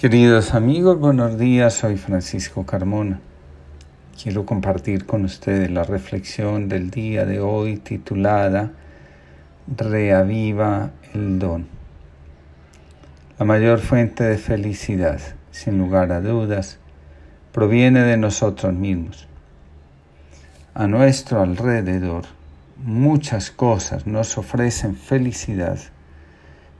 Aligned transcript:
Queridos 0.00 0.54
amigos, 0.54 0.98
buenos 0.98 1.38
días, 1.38 1.74
soy 1.74 1.98
Francisco 1.98 2.64
Carmona. 2.64 3.20
Quiero 4.16 4.46
compartir 4.46 5.04
con 5.04 5.26
ustedes 5.26 5.70
la 5.70 5.84
reflexión 5.84 6.70
del 6.70 6.90
día 6.90 7.26
de 7.26 7.40
hoy 7.40 7.76
titulada 7.76 8.72
Reaviva 9.66 10.92
el 11.12 11.38
don. 11.38 11.66
La 13.38 13.44
mayor 13.44 13.80
fuente 13.80 14.24
de 14.24 14.38
felicidad, 14.38 15.20
sin 15.50 15.76
lugar 15.76 16.12
a 16.12 16.22
dudas, 16.22 16.78
proviene 17.52 18.00
de 18.00 18.16
nosotros 18.16 18.72
mismos. 18.72 19.28
A 20.72 20.86
nuestro 20.86 21.42
alrededor, 21.42 22.24
muchas 22.78 23.50
cosas 23.50 24.06
nos 24.06 24.38
ofrecen 24.38 24.96
felicidad, 24.96 25.78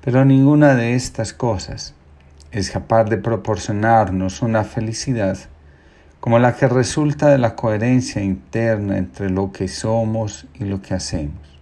pero 0.01 0.25
ninguna 0.25 0.75
de 0.75 0.95
estas 0.95 1.35
cosas 1.35 1.95
es 2.53 2.71
capaz 2.71 3.05
de 3.05 3.17
proporcionarnos 3.17 4.43
una 4.43 4.65
felicidad 4.65 5.39
como 6.21 6.39
la 6.39 6.55
que 6.55 6.69
resulta 6.69 7.29
de 7.29 7.39
la 7.39 7.57
coherencia 7.57 8.23
interna 8.23 8.99
entre 8.99 9.31
lo 9.31 9.53
que 9.53 9.69
somos 9.69 10.47
y 10.55 10.65
lo 10.65 10.83
que 10.83 10.95
hacemos. 10.95 11.59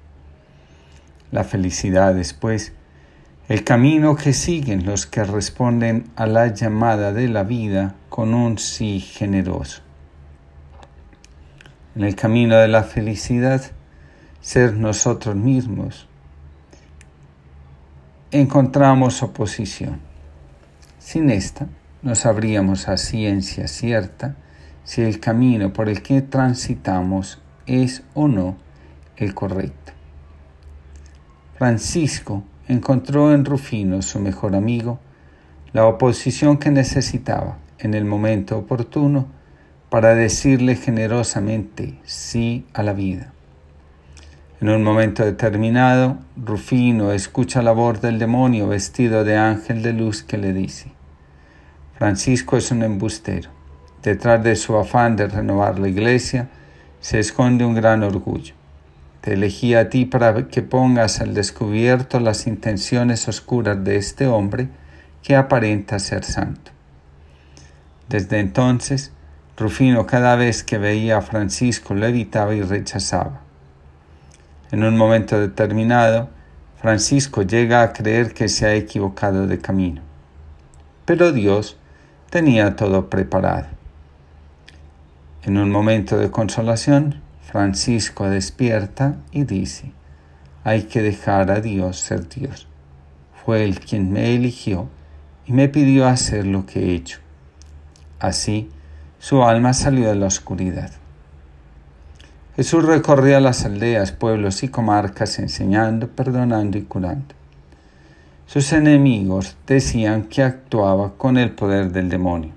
La 1.30 1.44
felicidad 1.44 2.18
es, 2.18 2.32
pues, 2.32 2.72
el 3.48 3.64
camino 3.64 4.16
que 4.16 4.32
siguen 4.32 4.84
los 4.84 5.06
que 5.06 5.24
responden 5.24 6.10
a 6.16 6.26
la 6.26 6.48
llamada 6.48 7.12
de 7.12 7.28
la 7.28 7.44
vida 7.44 7.94
con 8.08 8.34
un 8.34 8.58
sí 8.58 9.00
generoso. 9.00 9.82
En 11.94 12.04
el 12.04 12.14
camino 12.14 12.56
de 12.56 12.68
la 12.68 12.82
felicidad, 12.82 13.62
ser 14.40 14.74
nosotros 14.74 15.36
mismos, 15.36 16.08
encontramos 18.30 19.22
oposición. 19.22 20.07
Sin 21.10 21.30
esta, 21.30 21.66
no 22.02 22.14
sabríamos 22.14 22.86
a 22.86 22.98
ciencia 22.98 23.66
cierta 23.66 24.36
si 24.84 25.00
el 25.00 25.20
camino 25.20 25.72
por 25.72 25.88
el 25.88 26.02
que 26.02 26.20
transitamos 26.20 27.40
es 27.64 28.02
o 28.12 28.28
no 28.28 28.58
el 29.16 29.32
correcto. 29.32 29.94
Francisco 31.56 32.42
encontró 32.66 33.32
en 33.32 33.46
Rufino, 33.46 34.02
su 34.02 34.20
mejor 34.20 34.54
amigo, 34.54 34.98
la 35.72 35.86
oposición 35.86 36.58
que 36.58 36.70
necesitaba 36.70 37.56
en 37.78 37.94
el 37.94 38.04
momento 38.04 38.58
oportuno 38.58 39.28
para 39.88 40.14
decirle 40.14 40.76
generosamente 40.76 41.98
sí 42.04 42.66
a 42.74 42.82
la 42.82 42.92
vida. 42.92 43.32
En 44.60 44.68
un 44.68 44.84
momento 44.84 45.24
determinado, 45.24 46.18
Rufino 46.36 47.12
escucha 47.12 47.62
la 47.62 47.72
voz 47.72 48.02
del 48.02 48.18
demonio 48.18 48.68
vestido 48.68 49.24
de 49.24 49.38
ángel 49.38 49.82
de 49.82 49.94
luz 49.94 50.22
que 50.22 50.36
le 50.36 50.52
dice, 50.52 50.97
Francisco 51.98 52.56
es 52.56 52.70
un 52.70 52.84
embustero. 52.84 53.50
Detrás 54.04 54.44
de 54.44 54.54
su 54.54 54.76
afán 54.76 55.16
de 55.16 55.26
renovar 55.26 55.80
la 55.80 55.88
iglesia 55.88 56.48
se 57.00 57.18
esconde 57.18 57.64
un 57.64 57.74
gran 57.74 58.04
orgullo. 58.04 58.54
Te 59.20 59.32
elegí 59.32 59.74
a 59.74 59.90
ti 59.90 60.04
para 60.04 60.46
que 60.46 60.62
pongas 60.62 61.20
al 61.20 61.34
descubierto 61.34 62.20
las 62.20 62.46
intenciones 62.46 63.26
oscuras 63.26 63.82
de 63.82 63.96
este 63.96 64.28
hombre 64.28 64.68
que 65.24 65.34
aparenta 65.34 65.98
ser 65.98 66.22
santo. 66.22 66.70
Desde 68.08 68.38
entonces, 68.38 69.10
Rufino 69.56 70.06
cada 70.06 70.36
vez 70.36 70.62
que 70.62 70.78
veía 70.78 71.18
a 71.18 71.22
Francisco 71.22 71.94
lo 71.94 72.06
evitaba 72.06 72.54
y 72.54 72.62
rechazaba. 72.62 73.40
En 74.70 74.84
un 74.84 74.96
momento 74.96 75.40
determinado, 75.40 76.28
Francisco 76.80 77.42
llega 77.42 77.82
a 77.82 77.92
creer 77.92 78.34
que 78.34 78.48
se 78.48 78.66
ha 78.66 78.74
equivocado 78.76 79.48
de 79.48 79.58
camino. 79.58 80.02
Pero 81.04 81.32
Dios 81.32 81.77
tenía 82.30 82.76
todo 82.76 83.08
preparado. 83.08 83.66
En 85.44 85.56
un 85.56 85.70
momento 85.70 86.18
de 86.18 86.30
consolación, 86.30 87.22
Francisco 87.42 88.28
despierta 88.28 89.16
y 89.32 89.44
dice, 89.44 89.92
hay 90.64 90.82
que 90.82 91.00
dejar 91.00 91.50
a 91.50 91.60
Dios 91.60 91.98
ser 91.98 92.28
Dios. 92.28 92.68
Fue 93.44 93.64
Él 93.64 93.80
quien 93.80 94.12
me 94.12 94.34
eligió 94.34 94.88
y 95.46 95.52
me 95.52 95.68
pidió 95.68 96.06
hacer 96.06 96.46
lo 96.46 96.66
que 96.66 96.80
he 96.80 96.94
hecho. 96.94 97.20
Así, 98.20 98.68
su 99.18 99.42
alma 99.42 99.72
salió 99.72 100.08
de 100.08 100.16
la 100.16 100.26
oscuridad. 100.26 100.90
Jesús 102.56 102.84
recorría 102.84 103.40
las 103.40 103.64
aldeas, 103.64 104.12
pueblos 104.12 104.62
y 104.64 104.68
comarcas 104.68 105.38
enseñando, 105.38 106.08
perdonando 106.08 106.76
y 106.76 106.82
curando. 106.82 107.37
Sus 108.48 108.72
enemigos 108.72 109.58
decían 109.66 110.22
que 110.22 110.42
actuaba 110.42 111.12
con 111.18 111.36
el 111.36 111.50
poder 111.50 111.92
del 111.92 112.08
demonio. 112.08 112.52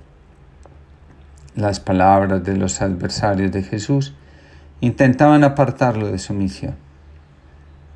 Las 1.53 1.81
palabras 1.81 2.45
de 2.45 2.55
los 2.55 2.81
adversarios 2.81 3.51
de 3.51 3.61
Jesús 3.61 4.13
intentaban 4.79 5.43
apartarlo 5.43 6.07
de 6.09 6.17
su 6.17 6.33
misión. 6.33 6.75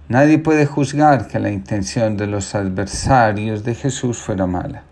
Nadie 0.10 0.40
puede 0.40 0.66
juzgar 0.66 1.30
que 1.30 1.40
la 1.40 1.52
intención 1.52 2.18
de 2.18 2.28
los 2.28 2.54
adversarios 2.54 3.64
de 3.64 3.76
Jesús 3.76 4.18
fuera 4.18 4.46
mala. 4.46 4.84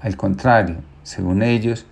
Al 0.00 0.16
contrario, 0.16 0.78
según 1.04 1.40
ellos, 1.40 1.86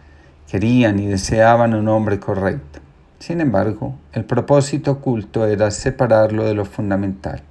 querían 0.50 0.98
y 0.98 1.06
deseaban 1.06 1.72
un 1.72 1.86
hombre 1.86 2.18
correcto. 2.18 2.80
Sin 3.20 3.40
embargo, 3.40 3.94
el 4.12 4.24
propósito 4.24 4.90
oculto 4.90 5.46
era 5.46 5.70
separarlo 5.70 6.42
de 6.42 6.54
lo 6.54 6.64
fundamental. 6.64 7.42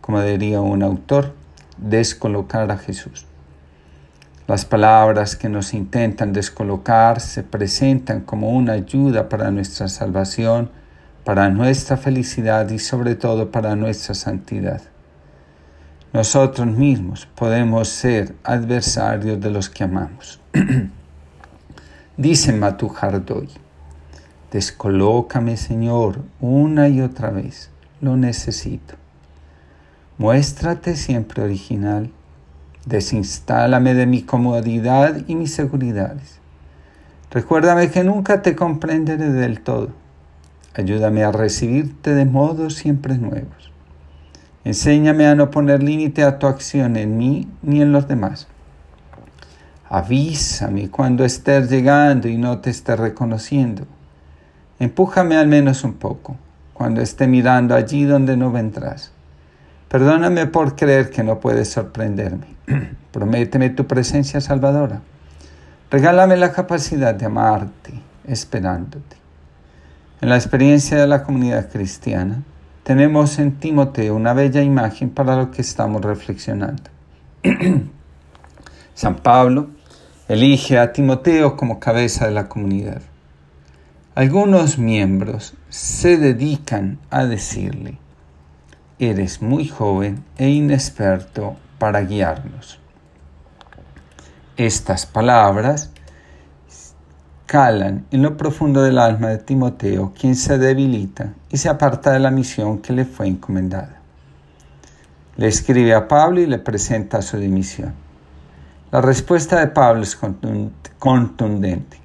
Como 0.00 0.22
diría 0.22 0.60
un 0.60 0.84
autor, 0.84 1.41
descolocar 1.82 2.70
a 2.70 2.78
Jesús. 2.78 3.26
Las 4.48 4.64
palabras 4.64 5.36
que 5.36 5.48
nos 5.48 5.72
intentan 5.72 6.32
descolocar 6.32 7.20
se 7.20 7.42
presentan 7.42 8.20
como 8.20 8.50
una 8.50 8.72
ayuda 8.72 9.28
para 9.28 9.50
nuestra 9.50 9.88
salvación, 9.88 10.70
para 11.24 11.48
nuestra 11.48 11.96
felicidad 11.96 12.68
y 12.70 12.78
sobre 12.78 13.14
todo 13.14 13.50
para 13.50 13.76
nuestra 13.76 14.14
santidad. 14.14 14.82
Nosotros 16.12 16.66
mismos 16.66 17.26
podemos 17.34 17.88
ser 17.88 18.34
adversarios 18.44 19.40
de 19.40 19.50
los 19.50 19.70
que 19.70 19.84
amamos. 19.84 20.40
Dice 22.16 22.52
Matujardoy, 22.52 23.48
descolócame 24.50 25.56
Señor 25.56 26.20
una 26.40 26.88
y 26.88 27.00
otra 27.00 27.30
vez, 27.30 27.70
lo 28.00 28.16
necesito. 28.16 29.01
Muéstrate 30.18 30.94
siempre 30.94 31.42
original. 31.42 32.10
Desinstálame 32.84 33.94
de 33.94 34.06
mi 34.06 34.22
comodidad 34.22 35.22
y 35.26 35.34
mis 35.34 35.54
seguridades. 35.54 36.38
Recuérdame 37.30 37.90
que 37.90 38.04
nunca 38.04 38.42
te 38.42 38.54
comprenderé 38.54 39.30
del 39.30 39.60
todo. 39.60 39.90
Ayúdame 40.74 41.24
a 41.24 41.32
recibirte 41.32 42.14
de 42.14 42.26
modos 42.26 42.74
siempre 42.74 43.16
nuevos. 43.16 43.72
Enséñame 44.64 45.26
a 45.26 45.34
no 45.34 45.50
poner 45.50 45.82
límite 45.82 46.22
a 46.22 46.38
tu 46.38 46.46
acción 46.46 46.96
en 46.96 47.16
mí 47.16 47.48
ni 47.62 47.80
en 47.80 47.92
los 47.92 48.06
demás. 48.06 48.48
Avísame 49.88 50.90
cuando 50.90 51.24
estés 51.24 51.70
llegando 51.70 52.28
y 52.28 52.36
no 52.36 52.58
te 52.58 52.70
esté 52.70 52.96
reconociendo. 52.96 53.86
Empújame 54.78 55.36
al 55.36 55.48
menos 55.48 55.84
un 55.84 55.94
poco 55.94 56.36
cuando 56.74 57.00
esté 57.00 57.26
mirando 57.26 57.74
allí 57.74 58.04
donde 58.04 58.36
no 58.36 58.52
vendrás. 58.52 59.12
Perdóname 59.92 60.46
por 60.46 60.74
creer 60.74 61.10
que 61.10 61.22
no 61.22 61.38
puedes 61.38 61.68
sorprenderme. 61.68 62.46
Prométeme 63.12 63.68
tu 63.68 63.86
presencia 63.86 64.40
salvadora. 64.40 65.02
Regálame 65.90 66.38
la 66.38 66.50
capacidad 66.50 67.14
de 67.14 67.26
amarte, 67.26 67.92
esperándote. 68.26 69.18
En 70.22 70.30
la 70.30 70.36
experiencia 70.36 70.96
de 70.96 71.06
la 71.06 71.22
comunidad 71.24 71.68
cristiana, 71.70 72.42
tenemos 72.84 73.38
en 73.38 73.58
Timoteo 73.58 74.16
una 74.16 74.32
bella 74.32 74.62
imagen 74.62 75.10
para 75.10 75.36
lo 75.36 75.50
que 75.50 75.60
estamos 75.60 76.00
reflexionando. 76.00 76.84
San 78.94 79.16
Pablo 79.16 79.68
elige 80.26 80.78
a 80.78 80.94
Timoteo 80.94 81.54
como 81.54 81.80
cabeza 81.80 82.24
de 82.24 82.32
la 82.32 82.48
comunidad. 82.48 83.02
Algunos 84.14 84.78
miembros 84.78 85.52
se 85.68 86.16
dedican 86.16 86.98
a 87.10 87.26
decirle, 87.26 87.98
eres 89.02 89.42
muy 89.42 89.66
joven 89.66 90.24
e 90.38 90.48
inexperto 90.48 91.56
para 91.78 92.02
guiarnos. 92.02 92.78
Estas 94.56 95.06
palabras 95.06 95.90
calan 97.46 98.06
en 98.12 98.22
lo 98.22 98.36
profundo 98.36 98.80
del 98.82 98.98
alma 98.98 99.30
de 99.30 99.38
Timoteo, 99.38 100.12
quien 100.16 100.36
se 100.36 100.56
debilita 100.56 101.34
y 101.50 101.56
se 101.56 101.68
aparta 101.68 102.12
de 102.12 102.20
la 102.20 102.30
misión 102.30 102.78
que 102.78 102.92
le 102.92 103.04
fue 103.04 103.26
encomendada. 103.26 104.00
Le 105.36 105.48
escribe 105.48 105.94
a 105.94 106.06
Pablo 106.06 106.40
y 106.40 106.46
le 106.46 106.58
presenta 106.58 107.22
su 107.22 107.38
dimisión. 107.38 107.94
La 108.92 109.00
respuesta 109.00 109.58
de 109.58 109.66
Pablo 109.66 110.04
es 110.04 110.16
contundente. 111.00 111.96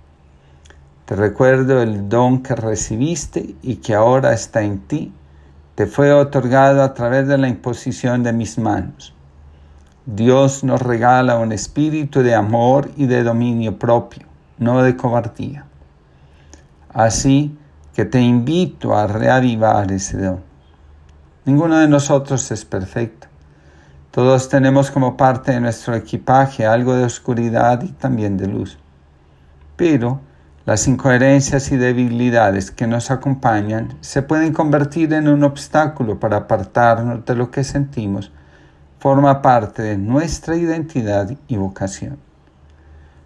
Te 1.05 1.15
recuerdo 1.15 1.79
el 1.83 2.09
don 2.09 2.41
que 2.41 2.55
recibiste 2.55 3.55
y 3.61 3.75
que 3.75 3.93
ahora 3.93 4.33
está 4.33 4.63
en 4.63 4.79
ti 4.79 5.13
te 5.77 5.85
fue 5.85 6.11
otorgado 6.11 6.81
a 6.81 6.95
través 6.95 7.27
de 7.27 7.37
la 7.37 7.47
imposición 7.47 8.23
de 8.23 8.33
mis 8.33 8.57
manos. 8.57 9.13
Dios 10.07 10.63
nos 10.63 10.81
regala 10.81 11.37
un 11.37 11.51
espíritu 11.51 12.23
de 12.23 12.33
amor 12.33 12.89
y 12.97 13.05
de 13.05 13.21
dominio 13.21 13.77
propio, 13.77 14.25
no 14.57 14.81
de 14.81 14.97
cobardía. 14.97 15.65
Así 16.91 17.55
que 17.93 18.05
te 18.05 18.19
invito 18.19 18.97
a 18.97 19.05
reavivar 19.05 19.91
ese 19.91 20.17
don. 20.17 20.39
Ninguno 21.45 21.77
de 21.77 21.87
nosotros 21.87 22.49
es 22.49 22.65
perfecto. 22.65 23.27
Todos 24.09 24.49
tenemos 24.49 24.89
como 24.89 25.15
parte 25.15 25.51
de 25.51 25.61
nuestro 25.61 25.93
equipaje 25.93 26.65
algo 26.65 26.95
de 26.95 27.03
oscuridad 27.03 27.83
y 27.83 27.91
también 27.91 28.35
de 28.35 28.47
luz. 28.47 28.79
Pero 29.75 30.21
las 30.67 30.85
incoherencias 30.85 31.71
y 31.71 31.77
debilidades 31.77 32.71
que 32.71 32.87
nos 32.87 33.09
acompañan 33.09 33.97
se 34.01 34.21
pueden 34.21 34.51
convertir 34.51 35.13
en 35.13 35.29
un 35.29 35.45
obstáculo 35.45 36.19
para 36.19 36.35
apartarnos 36.35 37.25
de 37.25 37.35
lo 37.35 37.51
que 37.51 37.63
sentimos. 37.63 38.33
Forma 38.99 39.41
parte 39.41 39.81
de 39.81 39.97
nuestra 39.97 40.57
identidad 40.57 41.31
y 41.47 41.55
vocación. 41.55 42.17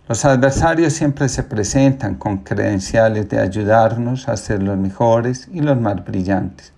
Los 0.07 0.23
adversarios 0.23 0.93
siempre 0.93 1.27
se 1.29 1.41
presentan 1.41 2.13
con 2.13 2.38
credenciales 2.43 3.27
de 3.27 3.39
ayudarnos 3.39 4.29
a 4.29 4.38
ser 4.38 4.61
los 4.61 4.77
mejores 4.77 5.49
y 5.51 5.61
los 5.61 5.81
más 5.81 6.05
brillantes, 6.05 6.73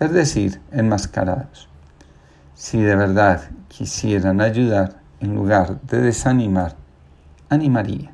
es 0.00 0.10
decir, 0.12 0.62
enmascarados. 0.72 1.68
Si 2.54 2.80
de 2.80 2.96
verdad 2.96 3.42
quisieran 3.68 4.40
ayudar, 4.40 4.94
en 5.20 5.34
lugar 5.34 5.78
de 5.82 6.00
desanimar, 6.00 6.74
animaría. 7.50 8.13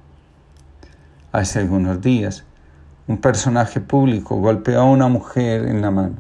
Hace 1.33 1.61
algunos 1.61 2.01
días, 2.01 2.45
un 3.07 3.19
personaje 3.19 3.81
público 3.81 4.35
golpeó 4.37 4.81
a 4.81 4.85
una 4.85 5.07
mujer 5.07 5.67
en 5.67 5.81
la 5.81 5.93
mano. 5.93 6.17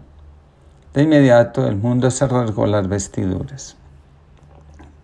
De 0.95 1.03
inmediato 1.03 1.67
el 1.67 1.77
mundo 1.77 2.13
se 2.13 2.29
rasgó 2.29 2.67
las 2.67 2.89
vestiduras. 2.89 3.77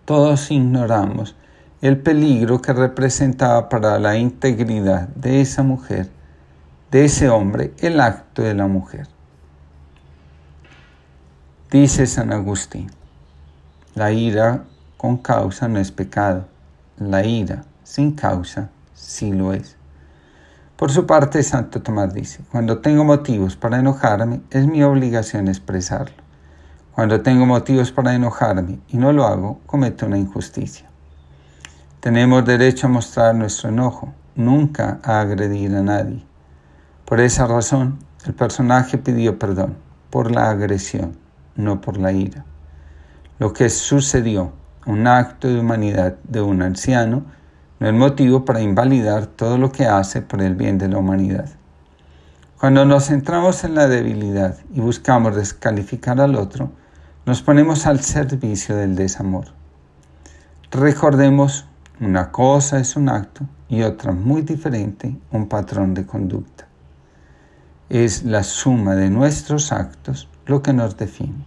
Todos 0.05 0.49
ignoramos 0.51 1.35
el 1.81 1.97
peligro 1.97 2.61
que 2.61 2.73
representaba 2.73 3.67
para 3.69 3.99
la 3.99 4.17
integridad 4.17 5.09
de 5.09 5.41
esa 5.41 5.61
mujer, 5.61 6.09
de 6.89 7.05
ese 7.05 7.29
hombre, 7.29 7.73
el 7.79 7.99
acto 7.99 8.41
de 8.41 8.53
la 8.53 8.67
mujer. 8.67 9.07
Dice 11.69 12.07
San 12.07 12.31
Agustín, 12.31 12.89
la 13.93 14.11
ira 14.13 14.63
con 14.95 15.17
causa 15.17 15.67
no 15.67 15.79
es 15.79 15.91
pecado, 15.91 16.47
la 16.97 17.25
ira 17.25 17.65
sin 17.83 18.13
causa 18.13 18.69
sí 18.93 19.31
lo 19.31 19.53
es. 19.53 19.76
Por 20.77 20.91
su 20.91 21.05
parte, 21.05 21.43
Santo 21.43 21.81
Tomás 21.81 22.13
dice, 22.13 22.41
cuando 22.51 22.79
tengo 22.79 23.03
motivos 23.03 23.55
para 23.55 23.79
enojarme, 23.79 24.41
es 24.51 24.65
mi 24.65 24.83
obligación 24.83 25.49
expresarlo. 25.49 26.15
Cuando 26.93 27.21
tengo 27.21 27.45
motivos 27.45 27.91
para 27.91 28.15
enojarme 28.15 28.79
y 28.87 28.97
no 28.97 29.11
lo 29.11 29.25
hago, 29.25 29.59
cometo 29.65 30.05
una 30.05 30.17
injusticia. 30.17 30.87
Tenemos 31.99 32.45
derecho 32.45 32.87
a 32.87 32.91
mostrar 32.91 33.35
nuestro 33.35 33.69
enojo, 33.69 34.13
nunca 34.35 34.99
a 35.03 35.19
agredir 35.19 35.75
a 35.75 35.81
nadie. 35.81 36.23
Por 37.05 37.19
esa 37.19 37.47
razón, 37.47 37.99
el 38.25 38.33
personaje 38.33 38.97
pidió 38.97 39.37
perdón 39.37 39.75
por 40.09 40.31
la 40.31 40.49
agresión, 40.49 41.17
no 41.55 41.81
por 41.81 41.97
la 41.97 42.11
ira 42.11 42.45
lo 43.39 43.53
que 43.53 43.69
sucedió, 43.69 44.51
un 44.85 45.05
acto 45.05 45.47
de 45.47 45.59
humanidad 45.59 46.15
de 46.23 46.41
un 46.41 46.61
anciano, 46.61 47.25
no 47.79 47.87
es 47.87 47.93
motivo 47.93 48.43
para 48.43 48.61
invalidar 48.61 49.27
todo 49.27 49.57
lo 49.57 49.71
que 49.71 49.85
hace 49.85 50.21
por 50.21 50.41
el 50.41 50.55
bien 50.55 50.77
de 50.77 50.87
la 50.87 50.97
humanidad. 50.97 51.49
Cuando 52.59 52.85
nos 52.85 53.05
centramos 53.05 53.63
en 53.63 53.75
la 53.75 53.87
debilidad 53.87 54.57
y 54.73 54.79
buscamos 54.79 55.35
descalificar 55.35 56.19
al 56.19 56.35
otro, 56.35 56.71
nos 57.25 57.43
ponemos 57.43 57.85
al 57.85 57.99
servicio 57.99 58.75
del 58.75 58.95
desamor. 58.95 59.49
Recordemos, 60.71 61.65
una 61.99 62.31
cosa 62.31 62.79
es 62.79 62.95
un 62.95 63.09
acto 63.09 63.45
y 63.69 63.83
otra 63.83 64.11
muy 64.11 64.41
diferente, 64.41 65.15
un 65.31 65.47
patrón 65.47 65.93
de 65.93 66.05
conducta. 66.05 66.67
Es 67.89 68.23
la 68.23 68.43
suma 68.43 68.95
de 68.95 69.09
nuestros 69.09 69.71
actos 69.71 70.27
lo 70.47 70.63
que 70.63 70.73
nos 70.73 70.97
define. 70.97 71.45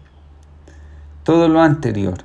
Todo 1.25 1.49
lo 1.49 1.61
anterior 1.61 2.19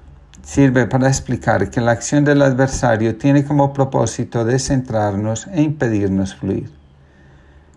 sirve 0.45 0.85
para 0.85 1.07
explicar 1.07 1.71
que 1.71 1.81
la 1.81 1.91
acción 1.91 2.23
del 2.23 2.43
adversario 2.43 3.17
tiene 3.17 3.43
como 3.43 3.73
propósito 3.73 4.45
descentrarnos 4.45 5.47
e 5.47 5.63
impedirnos 5.63 6.35
fluir. 6.35 6.71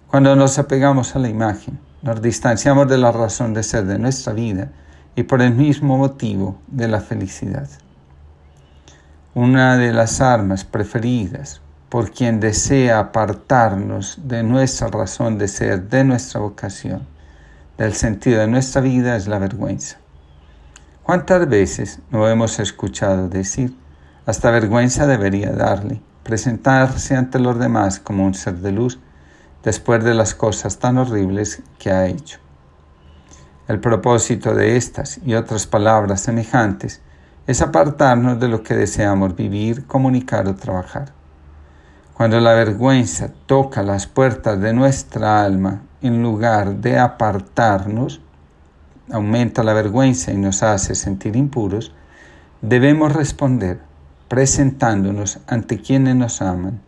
Cuando 0.07 0.37
nos 0.37 0.59
apegamos 0.59 1.17
a 1.17 1.19
la 1.19 1.31
imagen, 1.31 1.79
nos 2.03 2.21
distanciamos 2.21 2.87
de 2.87 2.99
la 2.99 3.11
razón 3.11 3.55
de 3.55 3.63
ser 3.63 3.87
de 3.87 3.99
nuestra 3.99 4.35
vida 4.35 4.71
y 5.17 5.23
por 5.23 5.41
el 5.41 5.55
mismo 5.55 5.97
motivo 5.97 6.59
de 6.67 6.89
la 6.89 7.01
felicidad. 7.01 7.69
Una 9.35 9.79
de 9.79 9.93
las 9.95 10.21
armas 10.21 10.65
preferidas 10.65 11.63
por 11.89 12.11
quien 12.11 12.39
desea 12.39 12.99
apartarnos 12.99 14.21
de 14.25 14.43
nuestra 14.43 14.89
razón 14.89 15.39
de 15.39 15.49
ser, 15.49 15.89
de 15.89 16.05
nuestra 16.05 16.41
vocación, 16.41 17.07
del 17.79 17.95
sentido 17.95 18.41
de 18.41 18.49
nuestra 18.49 18.83
vida 18.83 19.17
es 19.17 19.27
la 19.27 19.39
vergüenza. 19.39 19.97
¿Cuántas 21.09 21.49
veces 21.49 22.01
no 22.11 22.29
hemos 22.29 22.61
escuchado 22.61 23.31
decir, 23.31 23.75
hasta 24.27 24.51
vergüenza 24.51 25.07
debería 25.07 25.53
darle, 25.53 26.03
presentarse 26.23 27.17
ante 27.17 27.39
los 27.39 27.59
demás 27.59 27.99
como 27.99 28.27
un 28.27 28.35
ser 28.35 28.57
de 28.57 28.73
luz 28.73 29.01
después 29.63 30.05
de 30.05 30.13
las 30.13 30.35
cosas 30.35 30.79
tan 30.79 30.99
horribles 30.99 31.63
que 31.79 31.91
ha 31.91 32.05
hecho? 32.09 32.41
El 33.69 33.81
propósito 33.81 34.55
de 34.55 34.77
estas 34.77 35.19
y 35.25 35.33
otras 35.33 35.67
palabras 35.67 36.21
semejantes 36.21 37.01
es 37.47 37.63
apartarnos 37.63 38.39
de 38.39 38.49
lo 38.49 38.63
que 38.63 38.75
deseamos 38.75 39.35
vivir, 39.35 39.87
comunicar 39.87 40.47
o 40.47 40.57
trabajar. 40.57 41.15
Cuando 42.13 42.39
la 42.39 42.53
vergüenza 42.53 43.31
toca 43.47 43.83
las 43.83 44.07
puertas 44.07 44.61
de 44.61 44.75
nuestra 44.75 45.43
alma, 45.43 45.81
en 46.03 46.23
lugar 46.23 46.77
de 46.77 46.99
apartarnos, 46.99 48.21
aumenta 49.11 49.63
la 49.63 49.73
vergüenza 49.73 50.33
y 50.33 50.37
nos 50.37 50.63
hace 50.63 50.95
sentir 50.95 51.37
impuros, 51.37 51.93
debemos 52.63 53.13
responder 53.13 53.81
presentándonos 54.29 55.41
ante 55.47 55.81
quienes 55.81 56.15
nos 56.17 56.43
aman, 56.43 56.81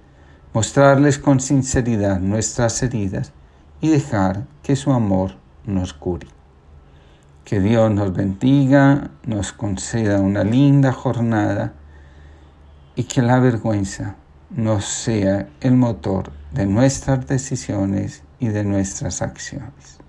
mostrarles 0.52 1.18
con 1.18 1.40
sinceridad 1.40 2.20
nuestras 2.20 2.82
heridas 2.82 3.32
y 3.80 3.88
dejar 3.88 4.44
que 4.62 4.76
su 4.76 4.92
amor 4.92 5.36
nos 5.64 5.94
cure. 5.94 6.26
Que 7.44 7.60
Dios 7.60 7.90
nos 7.90 8.12
bendiga, 8.12 9.10
nos 9.24 9.52
conceda 9.52 10.20
una 10.20 10.44
linda 10.44 10.92
jornada 10.92 11.72
y 12.94 13.04
que 13.04 13.22
la 13.22 13.40
vergüenza 13.40 14.16
no 14.50 14.80
sea 14.80 15.48
el 15.60 15.76
motor 15.76 16.32
de 16.52 16.66
nuestras 16.66 17.26
decisiones 17.26 18.22
y 18.38 18.48
de 18.48 18.64
nuestras 18.64 19.22
acciones. 19.22 19.99